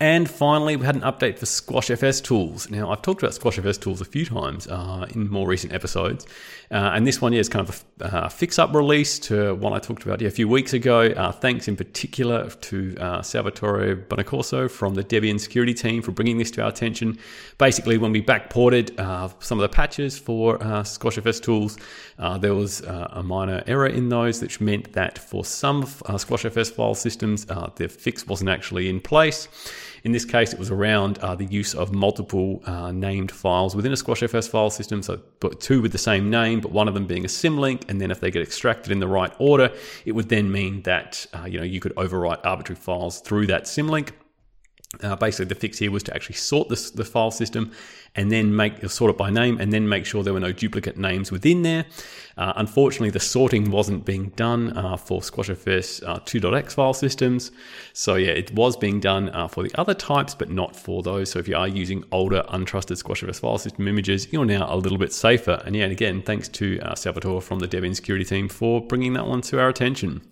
And 0.00 0.30
finally, 0.30 0.76
we 0.76 0.86
had 0.86 0.94
an 0.94 1.00
update 1.00 1.40
for 1.40 1.46
SquashFS 1.46 2.22
tools. 2.22 2.70
Now, 2.70 2.92
I've 2.92 3.02
talked 3.02 3.20
about 3.20 3.34
SquashFS 3.34 3.80
tools 3.80 4.00
a 4.00 4.04
few 4.04 4.24
times 4.24 4.68
uh, 4.68 5.08
in 5.12 5.28
more 5.28 5.48
recent 5.48 5.72
episodes, 5.72 6.24
uh, 6.70 6.92
and 6.94 7.04
this 7.04 7.20
one 7.20 7.32
yeah, 7.32 7.40
is 7.40 7.48
kind 7.48 7.68
of 7.68 7.84
a 8.00 8.14
uh, 8.14 8.28
fix-up 8.28 8.72
release 8.72 9.18
to 9.18 9.56
one 9.56 9.72
I 9.72 9.80
talked 9.80 10.04
about 10.04 10.20
yeah, 10.20 10.28
a 10.28 10.30
few 10.30 10.46
weeks 10.46 10.72
ago. 10.72 11.00
Uh, 11.00 11.32
thanks 11.32 11.66
in 11.66 11.74
particular 11.74 12.48
to 12.48 12.96
uh, 12.98 13.22
Salvatore 13.22 13.96
Bonaccorso 13.96 14.70
from 14.70 14.94
the 14.94 15.02
Debian 15.02 15.40
security 15.40 15.74
team 15.74 16.00
for 16.00 16.12
bringing 16.12 16.38
this 16.38 16.52
to 16.52 16.62
our 16.62 16.68
attention. 16.68 17.18
Basically, 17.58 17.98
when 17.98 18.12
we 18.12 18.22
backported 18.22 18.96
uh, 19.00 19.30
some 19.40 19.58
of 19.58 19.62
the 19.62 19.68
patches 19.68 20.16
for 20.16 20.58
SquashFS 20.58 21.42
tools, 21.42 21.76
there 22.38 22.54
was 22.54 22.82
a 22.82 23.22
minor 23.24 23.64
error 23.66 23.88
in 23.88 24.10
those, 24.10 24.40
which 24.40 24.60
meant 24.60 24.92
that 24.92 25.18
for 25.18 25.44
some 25.44 25.82
SquashFS 25.82 26.70
file 26.70 26.94
systems, 26.94 27.46
the 27.46 27.88
fix 27.88 28.28
wasn't 28.28 28.48
actually 28.48 28.88
in 28.88 29.00
place. 29.00 29.48
In 30.04 30.12
this 30.12 30.24
case, 30.24 30.52
it 30.52 30.58
was 30.58 30.70
around 30.70 31.18
uh, 31.18 31.34
the 31.34 31.44
use 31.44 31.74
of 31.74 31.92
multiple 31.92 32.62
uh, 32.66 32.92
named 32.92 33.30
files 33.30 33.74
within 33.74 33.92
a 33.92 33.96
SquashFS 33.96 34.48
file 34.48 34.70
system, 34.70 35.02
so 35.02 35.20
but 35.40 35.60
two 35.60 35.82
with 35.82 35.92
the 35.92 35.98
same 35.98 36.30
name, 36.30 36.60
but 36.60 36.72
one 36.72 36.88
of 36.88 36.94
them 36.94 37.06
being 37.06 37.24
a 37.24 37.28
symlink, 37.28 37.88
and 37.88 38.00
then 38.00 38.10
if 38.10 38.20
they 38.20 38.30
get 38.30 38.42
extracted 38.42 38.92
in 38.92 39.00
the 39.00 39.08
right 39.08 39.32
order, 39.38 39.72
it 40.04 40.12
would 40.12 40.28
then 40.28 40.50
mean 40.50 40.82
that 40.82 41.26
uh, 41.34 41.44
you 41.46 41.58
know 41.58 41.64
you 41.64 41.80
could 41.80 41.94
overwrite 41.96 42.40
arbitrary 42.44 42.80
files 42.80 43.20
through 43.20 43.46
that 43.46 43.64
symlink. 43.64 44.10
Uh, 45.02 45.14
basically, 45.16 45.44
the 45.44 45.54
fix 45.54 45.78
here 45.78 45.90
was 45.90 46.02
to 46.02 46.14
actually 46.14 46.34
sort 46.34 46.68
this, 46.70 46.90
the 46.90 47.04
file 47.04 47.30
system 47.30 47.72
and 48.18 48.32
then 48.32 48.54
make 48.54 48.84
sort 48.90 49.12
it 49.12 49.16
by 49.16 49.30
name 49.30 49.60
and 49.60 49.72
then 49.72 49.88
make 49.88 50.04
sure 50.04 50.24
there 50.24 50.32
were 50.32 50.40
no 50.40 50.50
duplicate 50.50 50.96
names 50.96 51.30
within 51.30 51.62
there. 51.62 51.86
Uh, 52.36 52.52
unfortunately, 52.56 53.10
the 53.10 53.20
sorting 53.20 53.70
wasn't 53.70 54.04
being 54.04 54.30
done 54.30 54.76
uh, 54.76 54.96
for 54.96 55.20
SquashFS 55.20 56.02
uh, 56.04 56.18
2.x 56.20 56.74
file 56.74 56.94
systems. 56.94 57.52
So, 57.92 58.16
yeah, 58.16 58.32
it 58.32 58.52
was 58.52 58.76
being 58.76 58.98
done 58.98 59.28
uh, 59.28 59.46
for 59.46 59.62
the 59.62 59.70
other 59.78 59.94
types, 59.94 60.34
but 60.34 60.50
not 60.50 60.74
for 60.74 61.00
those. 61.00 61.30
So, 61.30 61.38
if 61.38 61.46
you 61.46 61.56
are 61.56 61.68
using 61.68 62.02
older, 62.10 62.42
untrusted 62.48 63.00
SquashFS 63.00 63.38
file 63.38 63.58
system 63.58 63.86
images, 63.86 64.32
you're 64.32 64.44
now 64.44 64.66
a 64.68 64.74
little 64.74 64.98
bit 64.98 65.12
safer. 65.12 65.62
And 65.64 65.76
yeah, 65.76 65.84
and 65.84 65.92
again, 65.92 66.20
thanks 66.20 66.48
to 66.48 66.80
uh, 66.80 66.96
Salvatore 66.96 67.40
from 67.40 67.60
the 67.60 67.68
Debian 67.68 67.94
security 67.94 68.24
team 68.24 68.48
for 68.48 68.84
bringing 68.84 69.12
that 69.12 69.28
one 69.28 69.42
to 69.42 69.60
our 69.60 69.68
attention. 69.68 70.22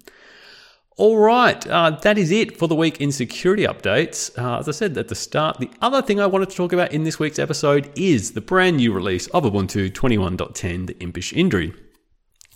All 0.98 1.18
right, 1.18 1.66
uh, 1.66 1.90
that 1.90 2.16
is 2.16 2.30
it 2.30 2.56
for 2.56 2.68
the 2.68 2.74
week 2.74 3.02
in 3.02 3.12
security 3.12 3.64
updates. 3.64 4.30
Uh, 4.38 4.60
as 4.60 4.66
I 4.66 4.72
said 4.72 4.96
at 4.96 5.08
the 5.08 5.14
start, 5.14 5.58
the 5.58 5.68
other 5.82 6.00
thing 6.00 6.20
I 6.20 6.26
wanted 6.26 6.48
to 6.48 6.56
talk 6.56 6.72
about 6.72 6.90
in 6.90 7.04
this 7.04 7.18
week's 7.18 7.38
episode 7.38 7.92
is 7.96 8.32
the 8.32 8.40
brand 8.40 8.78
new 8.78 8.94
release 8.94 9.26
of 9.26 9.44
Ubuntu 9.44 9.90
21.10, 9.90 10.86
the 10.86 10.98
Impish 10.98 11.34
Indri. 11.34 11.76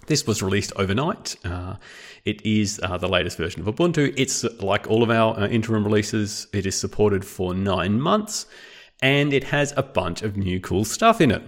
This 0.07 0.27
was 0.27 0.43
released 0.43 0.73
overnight. 0.77 1.37
Uh, 1.45 1.77
it 2.25 2.41
is 2.47 2.81
uh, 2.83 2.97
the 2.97 3.09
latest 3.09 3.37
version 3.37 3.61
of 3.61 3.75
Ubuntu. 3.75 4.15
It's 4.17 4.43
like 4.63 4.89
all 4.89 5.03
of 5.03 5.11
our 5.11 5.39
uh, 5.39 5.47
interim 5.47 5.85
releases, 5.85 6.47
it 6.55 6.65
is 6.65 6.75
supported 6.75 7.27
for 7.27 7.53
nine 7.53 8.01
months 8.01 8.47
and 9.03 9.35
it 9.35 9.45
has 9.45 9.75
a 9.77 9.83
bunch 9.83 10.23
of 10.23 10.39
new 10.39 10.61
cool 10.61 10.87
stuff 10.87 11.21
in 11.21 11.31
it. 11.31 11.43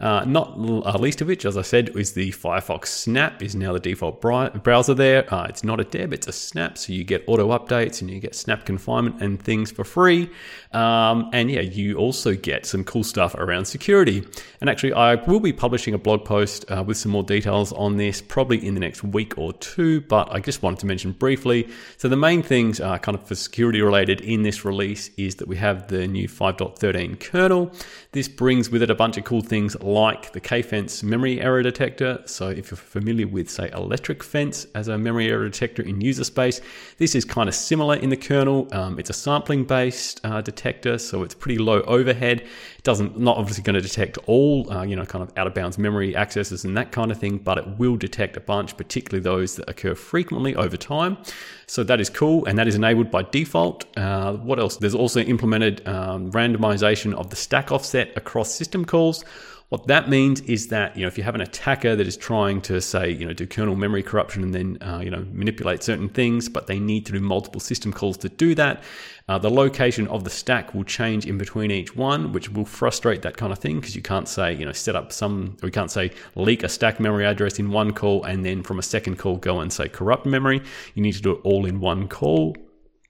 Uh, 0.00 0.24
not 0.26 0.54
uh, 0.56 0.98
least 0.98 1.20
of 1.20 1.28
which, 1.28 1.44
as 1.44 1.58
I 1.58 1.62
said, 1.62 1.90
is 1.96 2.14
the 2.14 2.32
Firefox 2.32 2.86
Snap 2.86 3.42
is 3.42 3.54
now 3.54 3.74
the 3.74 3.80
default 3.80 4.20
browser 4.20 4.94
there. 4.94 5.32
Uh, 5.32 5.44
it's 5.44 5.62
not 5.62 5.78
a 5.78 5.84
deb, 5.84 6.14
it's 6.14 6.26
a 6.26 6.32
snap, 6.32 6.78
so 6.78 6.92
you 6.92 7.04
get 7.04 7.22
auto 7.26 7.48
updates 7.48 8.00
and 8.00 8.10
you 8.10 8.18
get 8.18 8.34
snap 8.34 8.64
confinement 8.64 9.22
and 9.22 9.42
things 9.42 9.70
for 9.70 9.84
free. 9.84 10.30
Um, 10.72 11.28
and 11.34 11.50
yeah, 11.50 11.60
you 11.60 11.96
also 11.96 12.34
get 12.34 12.64
some 12.64 12.82
cool 12.82 13.04
stuff 13.04 13.34
around 13.34 13.66
security. 13.66 14.26
And 14.60 14.70
actually, 14.70 14.94
I 14.94 15.16
will 15.16 15.40
be 15.40 15.52
publishing 15.52 15.92
a 15.92 15.98
blog 15.98 16.24
post 16.24 16.64
uh, 16.70 16.82
with 16.82 16.96
some 16.96 17.12
more 17.12 17.22
details 17.22 17.72
on 17.72 17.98
this 17.98 18.22
probably 18.22 18.66
in 18.66 18.74
the 18.74 18.80
next 18.80 19.04
week 19.04 19.36
or 19.36 19.52
two, 19.54 20.00
but 20.02 20.32
I 20.32 20.40
just 20.40 20.62
wanted 20.62 20.78
to 20.80 20.86
mention 20.86 21.12
briefly. 21.12 21.68
So 21.98 22.08
the 22.08 22.16
main 22.16 22.42
things 22.42 22.78
kind 22.78 23.14
of 23.14 23.26
for 23.26 23.34
security 23.34 23.82
related 23.82 24.22
in 24.22 24.42
this 24.42 24.64
release 24.64 25.10
is 25.18 25.34
that 25.36 25.48
we 25.48 25.56
have 25.56 25.88
the 25.88 26.06
new 26.06 26.26
5.13 26.26 27.20
kernel. 27.20 27.70
This 28.12 28.28
brings 28.28 28.70
with 28.70 28.82
it 28.82 28.90
a 28.90 28.94
bunch 28.94 29.18
of 29.18 29.24
cool 29.24 29.42
things 29.42 29.76
like 29.92 30.32
the 30.32 30.40
Kfence 30.40 31.02
memory 31.02 31.40
error 31.40 31.62
detector. 31.62 32.22
So 32.26 32.48
if 32.48 32.70
you're 32.70 32.78
familiar 32.78 33.26
with, 33.26 33.50
say, 33.50 33.70
Electric 33.72 34.22
Fence 34.22 34.66
as 34.74 34.88
a 34.88 34.96
memory 34.96 35.28
error 35.28 35.44
detector 35.44 35.82
in 35.82 36.00
user 36.00 36.24
space, 36.24 36.60
this 36.98 37.14
is 37.14 37.24
kind 37.24 37.48
of 37.48 37.54
similar 37.54 37.96
in 37.96 38.10
the 38.10 38.16
kernel. 38.16 38.68
Um, 38.72 38.98
it's 38.98 39.10
a 39.10 39.14
sampling 39.14 39.64
based 39.64 40.20
uh, 40.24 40.40
detector, 40.40 40.98
so 40.98 41.22
it's 41.22 41.34
pretty 41.34 41.58
low 41.58 41.80
overhead. 41.82 42.40
It 42.40 42.84
doesn't 42.84 43.18
not 43.18 43.36
obviously 43.36 43.62
going 43.62 43.74
to 43.74 43.80
detect 43.80 44.18
all, 44.26 44.70
uh, 44.72 44.82
you 44.82 44.96
know, 44.96 45.04
kind 45.04 45.22
of 45.22 45.36
out 45.36 45.46
of 45.46 45.54
bounds 45.54 45.78
memory 45.78 46.16
accesses 46.16 46.64
and 46.64 46.76
that 46.76 46.92
kind 46.92 47.10
of 47.10 47.18
thing, 47.18 47.38
but 47.38 47.58
it 47.58 47.66
will 47.78 47.96
detect 47.96 48.36
a 48.36 48.40
bunch, 48.40 48.76
particularly 48.76 49.22
those 49.22 49.56
that 49.56 49.68
occur 49.68 49.94
frequently 49.94 50.54
over 50.54 50.76
time. 50.76 51.18
So 51.66 51.84
that 51.84 52.00
is 52.00 52.10
cool, 52.10 52.44
and 52.46 52.58
that 52.58 52.66
is 52.66 52.74
enabled 52.74 53.10
by 53.10 53.22
default. 53.22 53.84
Uh, 53.96 54.32
what 54.34 54.58
else? 54.58 54.76
There's 54.76 54.94
also 54.94 55.20
implemented 55.20 55.86
um, 55.86 56.32
randomization 56.32 57.14
of 57.14 57.30
the 57.30 57.36
stack 57.36 57.70
offset 57.70 58.16
across 58.16 58.52
system 58.52 58.84
calls. 58.84 59.24
What 59.70 59.86
that 59.86 60.08
means 60.08 60.40
is 60.40 60.66
that 60.68 60.96
you 60.96 61.02
know 61.02 61.06
if 61.06 61.16
you 61.16 61.22
have 61.22 61.36
an 61.36 61.40
attacker 61.40 61.94
that 61.94 62.04
is 62.04 62.16
trying 62.16 62.60
to 62.62 62.80
say 62.80 63.08
you 63.08 63.24
know 63.24 63.32
do 63.32 63.46
kernel 63.46 63.76
memory 63.76 64.02
corruption 64.02 64.42
and 64.42 64.52
then 64.52 64.78
uh, 64.82 64.98
you 64.98 65.12
know 65.12 65.24
manipulate 65.32 65.84
certain 65.84 66.08
things, 66.08 66.48
but 66.48 66.66
they 66.66 66.80
need 66.80 67.06
to 67.06 67.12
do 67.12 67.20
multiple 67.20 67.60
system 67.60 67.92
calls 67.92 68.16
to 68.18 68.28
do 68.28 68.56
that, 68.56 68.82
uh, 69.28 69.38
the 69.38 69.48
location 69.48 70.08
of 70.08 70.24
the 70.24 70.30
stack 70.30 70.74
will 70.74 70.82
change 70.82 71.24
in 71.24 71.38
between 71.38 71.70
each 71.70 71.94
one, 71.94 72.32
which 72.32 72.50
will 72.50 72.64
frustrate 72.64 73.22
that 73.22 73.36
kind 73.36 73.52
of 73.52 73.60
thing 73.60 73.78
because 73.78 73.94
you 73.94 74.02
can't 74.02 74.28
say 74.28 74.52
you 74.52 74.64
know 74.64 74.72
set 74.72 74.96
up 74.96 75.12
some 75.12 75.56
or 75.62 75.68
you 75.68 75.72
can't 75.72 75.92
say 75.92 76.10
leak 76.34 76.64
a 76.64 76.68
stack 76.68 76.98
memory 76.98 77.24
address 77.24 77.60
in 77.60 77.70
one 77.70 77.92
call 77.92 78.24
and 78.24 78.44
then 78.44 78.64
from 78.64 78.80
a 78.80 78.82
second 78.82 79.18
call 79.18 79.36
go 79.36 79.60
and 79.60 79.72
say 79.72 79.88
corrupt 79.88 80.26
memory. 80.26 80.60
You 80.96 81.02
need 81.02 81.12
to 81.12 81.22
do 81.22 81.30
it 81.30 81.40
all 81.44 81.64
in 81.64 81.78
one 81.78 82.08
call. 82.08 82.56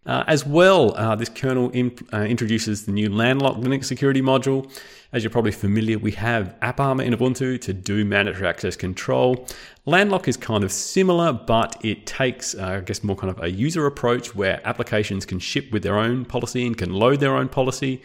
Uh, 0.06 0.24
as 0.26 0.46
well, 0.46 0.94
uh, 0.96 1.14
this 1.14 1.28
kernel 1.28 1.70
imp- 1.72 2.08
uh, 2.12 2.22
introduces 2.22 2.84
the 2.84 2.92
new 2.92 3.08
Landlock 3.08 3.56
Linux 3.56 3.84
security 3.84 4.22
module. 4.22 4.70
As 5.12 5.24
you're 5.24 5.30
probably 5.30 5.50
familiar, 5.50 5.98
we 5.98 6.12
have 6.12 6.54
AppArmor 6.62 7.04
in 7.04 7.12
Ubuntu 7.12 7.60
to 7.62 7.72
do 7.72 8.04
mandatory 8.04 8.46
access 8.46 8.76
control. 8.76 9.44
Landlock 9.84 10.28
is 10.28 10.36
kind 10.36 10.62
of 10.62 10.70
similar, 10.70 11.32
but 11.32 11.76
it 11.82 12.06
takes, 12.06 12.54
uh, 12.54 12.64
I 12.64 12.80
guess, 12.80 13.02
more 13.02 13.16
kind 13.16 13.30
of 13.30 13.42
a 13.42 13.50
user 13.50 13.86
approach 13.86 14.36
where 14.36 14.60
applications 14.64 15.26
can 15.26 15.40
ship 15.40 15.72
with 15.72 15.82
their 15.82 15.98
own 15.98 16.26
policy 16.26 16.64
and 16.64 16.76
can 16.78 16.92
load 16.92 17.18
their 17.18 17.34
own 17.34 17.48
policy, 17.48 18.02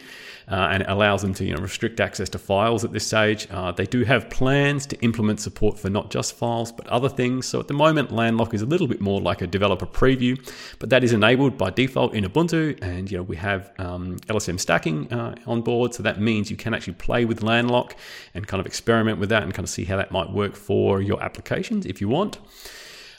uh, 0.50 0.68
and 0.72 0.82
it 0.82 0.88
allows 0.88 1.20
them 1.22 1.34
to 1.34 1.44
you 1.44 1.54
know 1.54 1.60
restrict 1.60 2.00
access 2.00 2.30
to 2.30 2.38
files 2.38 2.82
at 2.82 2.92
this 2.92 3.06
stage. 3.06 3.46
Uh, 3.50 3.70
they 3.72 3.84
do 3.84 4.04
have 4.04 4.28
plans 4.30 4.86
to 4.86 4.96
implement 5.00 5.38
support 5.38 5.78
for 5.78 5.90
not 5.90 6.10
just 6.10 6.34
files 6.34 6.72
but 6.72 6.86
other 6.88 7.10
things. 7.10 7.46
So 7.46 7.60
at 7.60 7.68
the 7.68 7.74
moment, 7.74 8.10
Landlock 8.10 8.54
is 8.54 8.62
a 8.62 8.66
little 8.66 8.88
bit 8.88 9.00
more 9.00 9.20
like 9.20 9.42
a 9.42 9.46
developer 9.46 9.86
preview, 9.86 10.34
but 10.78 10.88
that 10.90 11.04
is 11.04 11.12
enabled 11.12 11.58
by 11.58 11.70
default 11.70 12.14
in 12.14 12.24
Ubuntu, 12.24 12.78
and 12.82 13.10
you 13.10 13.18
know 13.18 13.22
we 13.22 13.36
have 13.36 13.70
um, 13.78 14.16
LSM 14.28 14.58
stacking 14.58 15.12
uh, 15.12 15.34
on 15.46 15.60
board, 15.60 15.94
so 15.94 16.02
that 16.02 16.20
means 16.20 16.50
you 16.50 16.56
can 16.56 16.72
actually 16.72 16.94
play 16.98 17.24
with 17.24 17.42
Landlock 17.42 17.94
and 18.34 18.46
kind 18.46 18.60
of 18.60 18.66
experiment 18.66 19.18
with 19.18 19.28
that 19.28 19.42
and 19.42 19.52
kind 19.54 19.64
of 19.64 19.70
see 19.70 19.84
how 19.84 19.96
that 19.96 20.12
might 20.12 20.30
work 20.30 20.56
for 20.56 21.00
your 21.00 21.22
applications 21.22 21.86
if 21.86 22.00
you 22.00 22.08
want. 22.08 22.38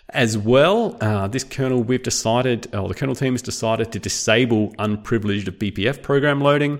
As 0.10 0.38
well, 0.38 0.98
uh, 1.02 1.28
this 1.28 1.44
kernel 1.44 1.84
we've 1.84 2.02
decided, 2.02 2.74
or 2.74 2.88
the 2.88 2.94
kernel 2.94 3.14
team 3.16 3.34
has 3.34 3.42
decided 3.42 3.92
to 3.92 4.00
disable 4.00 4.74
unprivileged 4.80 5.48
BPF 5.60 6.02
program 6.02 6.40
loading. 6.40 6.80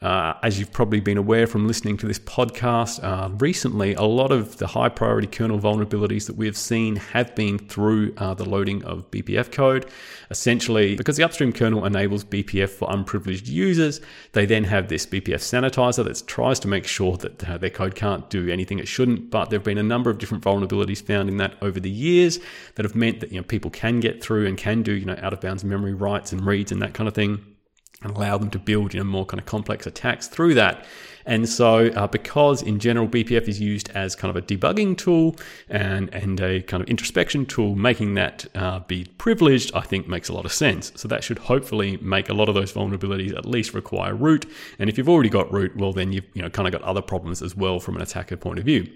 Uh, 0.00 0.34
as 0.44 0.60
you've 0.60 0.70
probably 0.70 1.00
been 1.00 1.18
aware 1.18 1.44
from 1.44 1.66
listening 1.66 1.96
to 1.96 2.06
this 2.06 2.20
podcast 2.20 3.02
uh, 3.02 3.28
recently, 3.38 3.94
a 3.94 4.02
lot 4.02 4.30
of 4.30 4.56
the 4.58 4.66
high 4.68 4.88
priority 4.88 5.26
kernel 5.26 5.58
vulnerabilities 5.58 6.26
that 6.26 6.36
we 6.36 6.46
have 6.46 6.56
seen 6.56 6.94
have 6.94 7.34
been 7.34 7.58
through 7.58 8.14
uh, 8.18 8.32
the 8.32 8.48
loading 8.48 8.84
of 8.84 9.10
BPF 9.10 9.50
code. 9.50 9.90
Essentially, 10.30 10.94
because 10.94 11.16
the 11.16 11.24
upstream 11.24 11.52
kernel 11.52 11.84
enables 11.84 12.24
BPF 12.24 12.70
for 12.70 12.88
unprivileged 12.88 13.48
users, 13.48 14.00
they 14.34 14.46
then 14.46 14.62
have 14.62 14.86
this 14.86 15.04
BPF 15.04 15.40
sanitizer 15.40 16.04
that 16.04 16.22
tries 16.28 16.60
to 16.60 16.68
make 16.68 16.86
sure 16.86 17.16
that 17.16 17.48
uh, 17.48 17.58
their 17.58 17.68
code 17.68 17.96
can't 17.96 18.30
do 18.30 18.48
anything 18.48 18.78
it 18.78 18.86
shouldn't. 18.86 19.30
But 19.30 19.50
there 19.50 19.58
have 19.58 19.64
been 19.64 19.78
a 19.78 19.82
number 19.82 20.10
of 20.10 20.18
different 20.18 20.44
vulnerabilities 20.44 21.02
found 21.02 21.28
in 21.28 21.38
that 21.38 21.56
over 21.60 21.80
the 21.80 21.90
years 21.90 22.38
that 22.76 22.84
have 22.84 22.94
meant 22.94 23.18
that 23.18 23.32
you 23.32 23.38
know 23.38 23.42
people 23.42 23.72
can 23.72 23.98
get 23.98 24.22
through 24.22 24.46
and 24.46 24.56
can 24.56 24.82
do 24.82 24.92
you 24.92 25.06
know 25.06 25.18
out 25.20 25.32
of 25.32 25.40
bounds 25.40 25.64
memory 25.64 25.92
writes 25.92 26.32
and 26.32 26.46
reads 26.46 26.70
and 26.70 26.80
that 26.82 26.94
kind 26.94 27.08
of 27.08 27.14
thing 27.14 27.44
and 28.02 28.16
allow 28.16 28.38
them 28.38 28.50
to 28.50 28.58
build 28.58 28.94
you 28.94 29.00
know 29.00 29.04
more 29.04 29.26
kind 29.26 29.40
of 29.40 29.46
complex 29.46 29.86
attacks 29.86 30.28
through 30.28 30.54
that. 30.54 30.84
And 31.26 31.46
so, 31.46 31.88
uh, 31.88 32.06
because 32.06 32.62
in 32.62 32.78
general 32.78 33.06
BPF 33.06 33.48
is 33.48 33.60
used 33.60 33.90
as 33.90 34.16
kind 34.16 34.34
of 34.34 34.42
a 34.42 34.46
debugging 34.46 34.96
tool 34.96 35.36
and 35.68 36.12
and 36.14 36.40
a 36.40 36.62
kind 36.62 36.82
of 36.82 36.88
introspection 36.88 37.44
tool, 37.44 37.74
making 37.74 38.14
that 38.14 38.46
uh, 38.54 38.80
be 38.80 39.04
privileged, 39.18 39.70
I 39.74 39.82
think 39.82 40.08
makes 40.08 40.30
a 40.30 40.32
lot 40.32 40.46
of 40.46 40.52
sense. 40.52 40.90
So 40.94 41.06
that 41.08 41.22
should 41.22 41.38
hopefully 41.38 41.98
make 41.98 42.30
a 42.30 42.34
lot 42.34 42.48
of 42.48 42.54
those 42.54 42.72
vulnerabilities 42.72 43.36
at 43.36 43.44
least 43.44 43.74
require 43.74 44.14
root. 44.14 44.46
And 44.78 44.88
if 44.88 44.96
you've 44.96 45.08
already 45.08 45.28
got 45.28 45.52
root, 45.52 45.76
well 45.76 45.92
then 45.92 46.12
you've 46.12 46.24
you 46.32 46.40
know 46.40 46.48
kind 46.48 46.66
of 46.66 46.72
got 46.72 46.82
other 46.82 47.02
problems 47.02 47.42
as 47.42 47.54
well 47.54 47.78
from 47.78 47.96
an 47.96 48.02
attacker 48.02 48.38
point 48.38 48.58
of 48.58 48.64
view. 48.64 48.88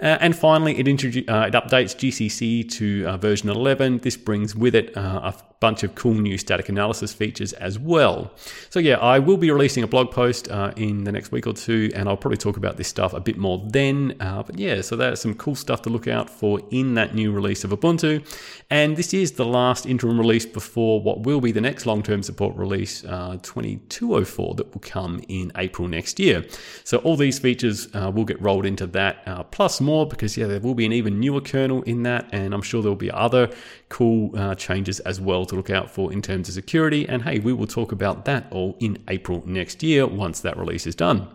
Uh, 0.00 0.16
and 0.20 0.36
finally, 0.36 0.78
it, 0.78 0.86
introdu- 0.86 1.28
uh, 1.28 1.46
it 1.46 1.54
updates 1.54 1.96
GCC 1.96 2.70
to 2.70 3.04
uh, 3.06 3.16
version 3.16 3.48
11. 3.48 3.98
This 3.98 4.16
brings 4.16 4.54
with 4.54 4.74
it 4.74 4.96
uh, 4.96 5.32
a 5.34 5.34
bunch 5.60 5.82
of 5.82 5.96
cool 5.96 6.14
new 6.14 6.38
static 6.38 6.68
analysis 6.68 7.12
features 7.12 7.52
as 7.54 7.80
well. 7.80 8.30
So, 8.70 8.78
yeah, 8.78 8.94
I 8.98 9.18
will 9.18 9.36
be 9.36 9.50
releasing 9.50 9.82
a 9.82 9.88
blog 9.88 10.12
post 10.12 10.48
uh, 10.48 10.72
in 10.76 11.02
the 11.02 11.10
next 11.10 11.32
week 11.32 11.48
or 11.48 11.52
two, 11.52 11.90
and 11.96 12.08
I'll 12.08 12.16
probably 12.16 12.36
talk 12.36 12.56
about 12.56 12.76
this 12.76 12.86
stuff 12.86 13.12
a 13.12 13.18
bit 13.18 13.38
more 13.38 13.60
then. 13.70 14.14
Uh, 14.20 14.44
but 14.44 14.56
yeah, 14.56 14.82
so 14.82 14.94
that's 14.94 15.20
some 15.20 15.34
cool 15.34 15.56
stuff 15.56 15.82
to 15.82 15.90
look 15.90 16.06
out 16.06 16.30
for 16.30 16.60
in 16.70 16.94
that 16.94 17.16
new 17.16 17.32
release 17.32 17.64
of 17.64 17.70
Ubuntu. 17.70 18.24
And 18.70 18.96
this 18.96 19.12
is 19.12 19.32
the 19.32 19.46
last 19.46 19.84
interim 19.84 20.18
release 20.18 20.46
before 20.46 21.02
what 21.02 21.24
will 21.24 21.40
be 21.40 21.50
the 21.50 21.60
next 21.60 21.86
long 21.86 22.04
term 22.04 22.22
support 22.22 22.54
release, 22.54 23.04
uh, 23.04 23.38
2204, 23.42 24.54
that 24.54 24.72
will 24.72 24.80
come 24.80 25.20
in 25.26 25.50
April 25.56 25.88
next 25.88 26.20
year. 26.20 26.44
So, 26.84 26.98
all 26.98 27.16
these 27.16 27.40
features 27.40 27.92
will 27.92 28.24
get 28.24 28.40
rolled 28.40 28.64
into 28.64 28.86
that, 28.88 29.50
plus 29.50 29.80
more, 29.80 29.87
because 30.06 30.36
yeah, 30.36 30.46
there 30.46 30.60
will 30.60 30.74
be 30.74 30.86
an 30.86 30.92
even 30.92 31.20
newer 31.20 31.40
kernel 31.40 31.82
in 31.82 32.02
that, 32.04 32.28
and 32.32 32.54
I'm 32.54 32.62
sure 32.62 32.82
there 32.82 32.90
will 32.90 32.96
be 32.96 33.10
other 33.10 33.50
cool 33.88 34.36
uh, 34.38 34.54
changes 34.54 35.00
as 35.00 35.20
well 35.20 35.44
to 35.46 35.56
look 35.56 35.70
out 35.70 35.90
for 35.90 36.12
in 36.12 36.22
terms 36.22 36.48
of 36.48 36.54
security. 36.54 37.08
And 37.08 37.22
hey, 37.22 37.38
we 37.38 37.52
will 37.52 37.66
talk 37.66 37.92
about 37.92 38.24
that 38.26 38.46
all 38.50 38.76
in 38.80 38.98
April 39.08 39.42
next 39.46 39.82
year 39.82 40.06
once 40.06 40.40
that 40.40 40.56
release 40.56 40.86
is 40.86 40.94
done. 40.94 41.28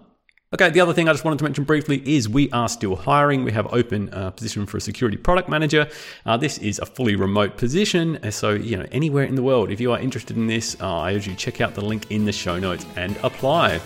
Okay, 0.53 0.69
the 0.69 0.81
other 0.81 0.93
thing 0.93 1.09
I 1.09 1.13
just 1.13 1.25
wanted 1.25 1.39
to 1.39 1.45
mention 1.45 1.63
briefly 1.63 2.03
is 2.05 2.29
we 2.29 2.51
are 2.51 2.69
still 2.69 2.95
hiring. 2.95 3.43
We 3.43 3.51
have 3.53 3.73
open 3.73 4.13
uh, 4.13 4.29
position 4.29 4.67
for 4.67 4.77
a 4.77 4.81
security 4.81 5.17
product 5.17 5.49
manager. 5.49 5.89
Uh, 6.27 6.37
this 6.37 6.59
is 6.59 6.77
a 6.77 6.85
fully 6.85 7.15
remote 7.15 7.57
position, 7.57 8.17
uh, 8.17 8.29
so 8.29 8.51
you 8.51 8.77
know 8.77 8.85
anywhere 8.91 9.23
in 9.23 9.33
the 9.33 9.41
world. 9.41 9.71
If 9.71 9.81
you 9.81 9.91
are 9.91 9.99
interested 9.99 10.37
in 10.37 10.45
this, 10.45 10.77
uh, 10.79 10.99
I 10.99 11.15
urge 11.15 11.27
you 11.27 11.33
check 11.33 11.59
out 11.59 11.73
the 11.73 11.81
link 11.81 12.11
in 12.11 12.23
the 12.23 12.31
show 12.31 12.59
notes 12.59 12.85
and 12.97 13.17
apply. 13.23 13.81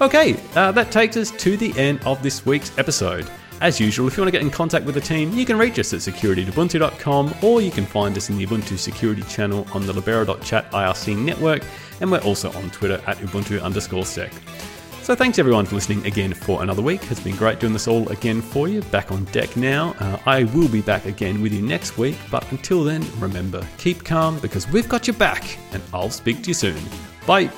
Okay, 0.00 0.36
uh, 0.56 0.72
that 0.72 0.90
takes 0.90 1.16
us 1.16 1.30
to 1.30 1.56
the 1.56 1.72
end 1.78 2.00
of 2.04 2.20
this 2.20 2.44
week's 2.44 2.76
episode. 2.78 3.30
As 3.60 3.80
usual, 3.80 4.06
if 4.06 4.16
you 4.16 4.22
want 4.22 4.28
to 4.28 4.38
get 4.38 4.42
in 4.42 4.50
contact 4.50 4.84
with 4.84 4.94
the 4.94 5.00
team, 5.00 5.32
you 5.32 5.46
can 5.46 5.58
reach 5.58 5.78
us 5.78 5.94
at 5.94 6.02
security.ubuntu.com 6.02 7.34
or 7.42 7.62
you 7.62 7.70
can 7.70 7.86
find 7.86 8.16
us 8.16 8.28
in 8.28 8.36
the 8.36 8.46
Ubuntu 8.46 8.78
security 8.78 9.22
channel 9.22 9.66
on 9.72 9.86
the 9.86 9.92
libera.chat 9.92 10.70
IRC 10.72 11.16
network, 11.16 11.62
and 12.00 12.10
we're 12.10 12.18
also 12.18 12.52
on 12.52 12.70
Twitter 12.70 13.00
at 13.06 13.16
Ubuntu 13.18 13.62
underscore 13.62 14.04
sec. 14.04 14.32
So 15.02 15.14
thanks 15.14 15.38
everyone 15.38 15.66
for 15.66 15.76
listening 15.76 16.04
again 16.04 16.34
for 16.34 16.62
another 16.64 16.82
week. 16.82 17.00
It's 17.10 17.20
been 17.20 17.36
great 17.36 17.60
doing 17.60 17.72
this 17.72 17.86
all 17.86 18.08
again 18.08 18.42
for 18.42 18.66
you. 18.68 18.82
Back 18.82 19.12
on 19.12 19.24
deck 19.26 19.56
now. 19.56 19.94
Uh, 20.00 20.18
I 20.26 20.44
will 20.44 20.68
be 20.68 20.82
back 20.82 21.06
again 21.06 21.40
with 21.40 21.52
you 21.52 21.62
next 21.62 21.96
week, 21.96 22.18
but 22.28 22.50
until 22.50 22.82
then, 22.82 23.06
remember, 23.20 23.64
keep 23.78 24.04
calm 24.04 24.38
because 24.40 24.68
we've 24.68 24.88
got 24.88 25.06
your 25.06 25.16
back, 25.16 25.58
and 25.72 25.82
I'll 25.94 26.10
speak 26.10 26.42
to 26.42 26.48
you 26.48 26.54
soon. 26.54 26.82
Bye. 27.24 27.50